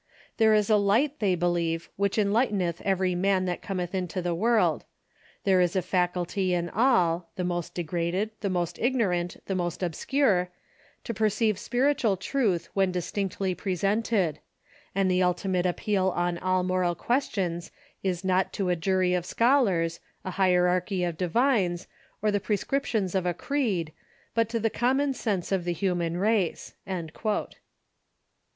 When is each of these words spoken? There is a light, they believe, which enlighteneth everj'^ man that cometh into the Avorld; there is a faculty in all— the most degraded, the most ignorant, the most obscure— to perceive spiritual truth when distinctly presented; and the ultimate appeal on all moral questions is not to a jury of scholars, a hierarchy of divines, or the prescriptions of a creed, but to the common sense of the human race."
There 0.37 0.55
is 0.55 0.67
a 0.71 0.77
light, 0.77 1.19
they 1.19 1.35
believe, 1.35 1.87
which 1.95 2.17
enlighteneth 2.17 2.79
everj'^ 2.83 3.15
man 3.15 3.45
that 3.45 3.61
cometh 3.61 3.93
into 3.93 4.19
the 4.19 4.35
Avorld; 4.35 4.81
there 5.43 5.61
is 5.61 5.75
a 5.75 5.83
faculty 5.83 6.55
in 6.55 6.69
all— 6.71 7.27
the 7.35 7.43
most 7.43 7.75
degraded, 7.75 8.31
the 8.39 8.49
most 8.49 8.79
ignorant, 8.79 9.37
the 9.45 9.53
most 9.53 9.83
obscure— 9.83 10.49
to 11.03 11.13
perceive 11.13 11.59
spiritual 11.59 12.17
truth 12.17 12.67
when 12.73 12.91
distinctly 12.91 13.53
presented; 13.53 14.39
and 14.95 15.11
the 15.11 15.21
ultimate 15.21 15.67
appeal 15.67 16.07
on 16.09 16.39
all 16.39 16.63
moral 16.63 16.95
questions 16.95 17.69
is 18.01 18.25
not 18.25 18.51
to 18.53 18.69
a 18.69 18.75
jury 18.75 19.13
of 19.13 19.23
scholars, 19.23 19.99
a 20.25 20.31
hierarchy 20.31 21.03
of 21.03 21.15
divines, 21.15 21.85
or 22.23 22.31
the 22.31 22.39
prescriptions 22.39 23.13
of 23.13 23.27
a 23.27 23.35
creed, 23.35 23.91
but 24.33 24.49
to 24.49 24.59
the 24.59 24.71
common 24.71 25.13
sense 25.13 25.51
of 25.51 25.63
the 25.63 25.73
human 25.73 26.17
race." 26.17 26.73